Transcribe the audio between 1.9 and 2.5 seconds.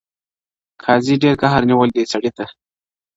دئ سړي ته،